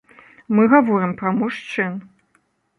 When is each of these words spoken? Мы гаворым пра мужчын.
Мы 0.59 0.63
гаворым 0.71 1.13
пра 1.21 1.29
мужчын. 1.43 1.93